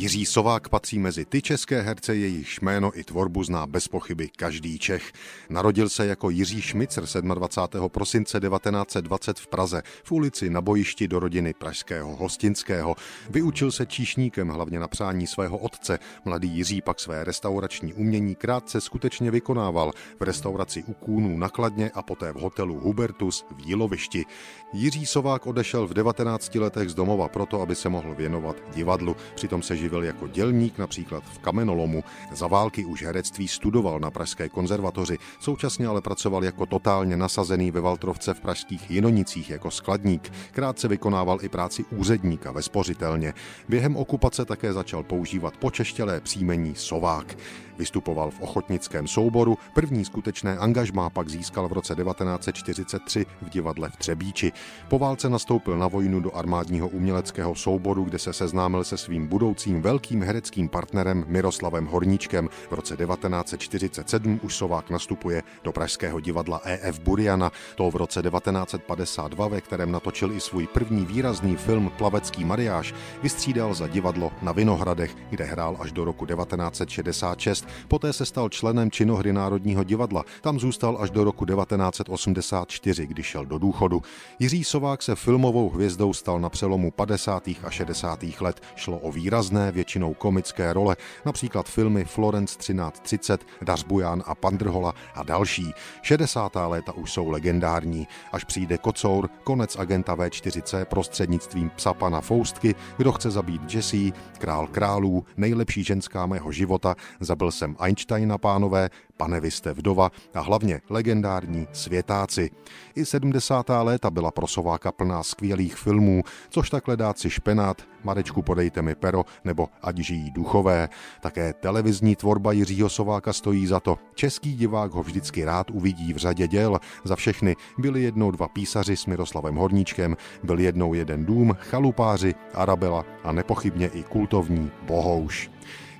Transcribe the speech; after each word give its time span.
Jiří 0.00 0.26
Sovák 0.26 0.68
patří 0.68 0.98
mezi 0.98 1.24
ty 1.24 1.42
české 1.42 1.80
herce, 1.80 2.16
jejichž 2.16 2.60
jméno 2.60 2.98
i 2.98 3.04
tvorbu 3.04 3.44
zná 3.44 3.66
bez 3.66 3.88
pochyby 3.88 4.28
každý 4.36 4.78
Čech. 4.78 5.12
Narodil 5.48 5.88
se 5.88 6.06
jako 6.06 6.30
Jiří 6.30 6.62
Šmicr 6.62 7.04
27. 7.22 7.88
prosince 7.88 8.40
1920 8.40 9.38
v 9.38 9.46
Praze 9.46 9.82
v 10.04 10.12
ulici 10.12 10.50
na 10.50 10.60
bojišti 10.60 11.08
do 11.08 11.18
rodiny 11.18 11.54
pražského 11.54 12.16
Hostinského. 12.16 12.96
Vyučil 13.30 13.72
se 13.72 13.86
číšníkem 13.86 14.48
hlavně 14.48 14.80
na 14.80 14.88
přání 14.88 15.26
svého 15.26 15.58
otce. 15.58 15.98
Mladý 16.24 16.48
Jiří 16.48 16.82
pak 16.82 17.00
své 17.00 17.24
restaurační 17.24 17.92
umění 17.94 18.34
krátce 18.34 18.80
skutečně 18.80 19.30
vykonával 19.30 19.92
v 20.20 20.22
restauraci 20.22 20.84
u 20.86 20.92
Kůnů 20.92 21.38
na 21.38 21.48
Kladně 21.48 21.90
a 21.94 22.02
poté 22.02 22.32
v 22.32 22.36
hotelu 22.36 22.80
Hubertus 22.80 23.44
v 23.56 23.66
Jílovišti. 23.66 24.24
Jiří 24.72 25.06
Sovák 25.06 25.46
odešel 25.46 25.86
v 25.86 25.94
19 25.94 26.54
letech 26.54 26.88
z 26.88 26.94
domova 26.94 27.28
proto, 27.28 27.60
aby 27.60 27.74
se 27.74 27.88
mohl 27.88 28.14
věnovat 28.14 28.56
divadlu. 28.74 29.16
Přitom 29.34 29.62
se 29.62 29.76
živil 29.76 29.89
jako 29.98 30.28
dělník 30.28 30.78
například 30.78 31.24
v 31.24 31.38
kamenolomu. 31.38 32.04
Za 32.32 32.46
války 32.46 32.84
už 32.84 33.02
herectví 33.02 33.48
studoval 33.48 34.00
na 34.00 34.10
Pražské 34.10 34.48
konzervatoři, 34.48 35.18
současně 35.40 35.86
ale 35.86 36.00
pracoval 36.00 36.44
jako 36.44 36.66
totálně 36.66 37.16
nasazený 37.16 37.70
ve 37.70 37.80
Valtrovce 37.80 38.34
v 38.34 38.40
pražských 38.40 38.90
Jinonicích 38.90 39.50
jako 39.50 39.70
skladník. 39.70 40.32
Krátce 40.52 40.88
vykonával 40.88 41.38
i 41.42 41.48
práci 41.48 41.84
úředníka 41.90 42.52
ve 42.52 42.62
spořitelně. 42.62 43.34
Během 43.68 43.96
okupace 43.96 44.44
také 44.44 44.72
začal 44.72 45.02
používat 45.02 45.56
počeštělé 45.56 46.20
příjmení 46.20 46.74
Sovák. 46.74 47.36
Vystupoval 47.80 48.30
v 48.30 48.40
ochotnickém 48.40 49.08
souboru, 49.08 49.58
první 49.74 50.04
skutečné 50.04 50.58
angažmá 50.58 51.10
pak 51.10 51.28
získal 51.28 51.68
v 51.68 51.72
roce 51.72 51.94
1943 51.94 53.26
v 53.42 53.48
divadle 53.48 53.90
v 53.90 53.96
Třebíči. 53.96 54.52
Po 54.88 54.98
válce 54.98 55.28
nastoupil 55.28 55.78
na 55.78 55.88
vojnu 55.88 56.20
do 56.20 56.36
armádního 56.36 56.88
uměleckého 56.88 57.54
souboru, 57.54 58.04
kde 58.04 58.18
se 58.18 58.32
seznámil 58.32 58.84
se 58.84 58.96
svým 58.96 59.26
budoucím 59.26 59.79
velkým 59.82 60.22
hereckým 60.22 60.68
partnerem 60.68 61.24
Miroslavem 61.28 61.86
Horníčkem. 61.86 62.48
V 62.70 62.72
roce 62.72 62.96
1947 62.96 64.40
už 64.42 64.56
Sovák 64.56 64.90
nastupuje 64.90 65.42
do 65.64 65.72
Pražského 65.72 66.20
divadla 66.20 66.60
EF 66.64 67.00
Buriana. 67.00 67.52
To 67.74 67.90
v 67.90 67.96
roce 67.96 68.22
1952, 68.22 69.48
ve 69.48 69.60
kterém 69.60 69.92
natočil 69.92 70.32
i 70.32 70.40
svůj 70.40 70.66
první 70.66 71.06
výrazný 71.06 71.56
film 71.56 71.92
Plavecký 71.98 72.44
mariáš, 72.44 72.94
vystřídal 73.22 73.74
za 73.74 73.88
divadlo 73.88 74.32
na 74.42 74.52
Vinohradech, 74.52 75.16
kde 75.30 75.44
hrál 75.44 75.76
až 75.80 75.92
do 75.92 76.04
roku 76.04 76.26
1966. 76.26 77.68
Poté 77.88 78.12
se 78.12 78.26
stal 78.26 78.48
členem 78.48 78.90
činohry 78.90 79.32
Národního 79.32 79.84
divadla. 79.84 80.24
Tam 80.40 80.60
zůstal 80.60 80.98
až 81.00 81.10
do 81.10 81.24
roku 81.24 81.46
1984, 81.46 83.06
kdy 83.06 83.22
šel 83.22 83.46
do 83.46 83.58
důchodu. 83.58 84.02
Jiří 84.38 84.64
Sovák 84.64 85.02
se 85.02 85.14
filmovou 85.14 85.70
hvězdou 85.70 86.12
stal 86.12 86.40
na 86.40 86.48
přelomu 86.48 86.90
50. 86.90 87.48
a 87.48 87.70
60. 87.70 88.24
let. 88.40 88.62
Šlo 88.76 88.98
o 88.98 89.12
výrazné, 89.12 89.69
většinou 89.72 90.14
komické 90.14 90.72
role, 90.72 90.96
například 91.24 91.68
filmy 91.68 92.04
Florence 92.04 92.58
1330, 92.58 93.46
Dařbujan 93.62 94.22
a 94.26 94.34
Pandrhola 94.34 94.94
a 95.14 95.22
další. 95.22 95.74
60. 96.02 96.52
léta 96.66 96.92
už 96.92 97.12
jsou 97.12 97.28
legendární. 97.28 98.08
Až 98.32 98.44
přijde 98.44 98.78
Kocour, 98.78 99.28
konec 99.44 99.76
agenta 99.78 100.16
V4C 100.16 100.84
prostřednictvím 100.84 101.70
psa 101.76 101.94
pana 101.94 102.20
Foustky, 102.20 102.74
kdo 102.96 103.12
chce 103.12 103.30
zabít 103.30 103.74
Jessie, 103.74 104.12
král 104.38 104.66
králů, 104.66 105.24
nejlepší 105.36 105.84
ženská 105.84 106.26
mého 106.26 106.52
života, 106.52 106.94
zabil 107.20 107.50
jsem 107.50 107.76
Einsteina 107.80 108.38
pánové, 108.38 108.90
pane 109.20 109.40
vy 109.40 109.50
jste 109.50 109.72
vdova 109.72 110.10
a 110.34 110.40
hlavně 110.40 110.80
legendární 110.90 111.68
světáci. 111.72 112.50
I 112.94 113.04
70. 113.04 113.66
léta 113.82 114.10
byla 114.10 114.30
pro 114.30 114.46
Sováka 114.46 114.92
plná 114.92 115.22
skvělých 115.22 115.76
filmů, 115.76 116.22
což 116.48 116.70
takhle 116.70 116.96
dát 116.96 117.18
si 117.18 117.30
špenát, 117.30 117.82
Marečku 118.04 118.42
podejte 118.42 118.82
mi 118.82 118.94
pero 118.94 119.24
nebo 119.44 119.68
Ať 119.82 119.96
žijí 119.96 120.30
duchové. 120.30 120.88
Také 121.20 121.52
televizní 121.52 122.16
tvorba 122.16 122.52
Jiřího 122.52 122.88
Sováka 122.88 123.32
stojí 123.32 123.66
za 123.66 123.80
to. 123.80 123.98
Český 124.14 124.56
divák 124.56 124.92
ho 124.92 125.02
vždycky 125.02 125.44
rád 125.44 125.70
uvidí 125.70 126.12
v 126.12 126.16
řadě 126.16 126.48
děl. 126.48 126.80
Za 127.04 127.16
všechny 127.16 127.56
byli 127.78 128.02
jednou 128.02 128.30
dva 128.30 128.48
písaři 128.48 128.96
s 128.96 129.06
Miroslavem 129.06 129.54
Horníčkem, 129.54 130.16
byl 130.42 130.60
jednou 130.60 130.94
jeden 130.94 131.24
dům, 131.24 131.56
chalupáři, 131.60 132.34
Arabela 132.54 133.04
a 133.24 133.32
nepochybně 133.32 133.86
i 133.86 134.02
kultovní 134.02 134.70
Bohouš. 134.82 135.50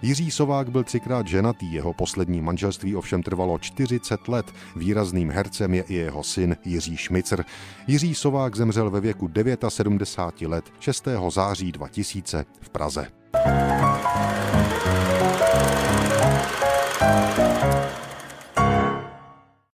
Jiří 0.03 0.31
Sovák 0.31 0.71
byl 0.71 0.85
třikrát 0.85 1.27
ženatý, 1.27 1.73
jeho 1.73 1.93
poslední 1.93 2.41
manželství 2.41 2.97
ovšem 2.97 3.23
trvalo 3.23 3.59
40 3.59 4.29
let. 4.29 4.47
Výrazným 4.77 5.31
hercem 5.31 5.75
je 5.75 5.83
i 5.83 5.95
jeho 5.95 6.23
syn 6.23 6.57
Jiří 6.65 6.97
Šmicr. 6.97 7.45
Jiří 7.87 8.15
Sovák 8.15 8.57
zemřel 8.57 8.91
ve 8.91 9.01
věku 9.01 9.31
79 9.69 10.49
let 10.49 10.65
6. 10.81 11.09
září 11.31 11.73
2000 11.73 12.45
v 12.61 12.69
Praze. 12.69 13.07